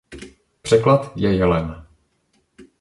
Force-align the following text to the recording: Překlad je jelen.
Překlad 0.61 1.11
je 1.15 1.33
jelen. 1.35 1.87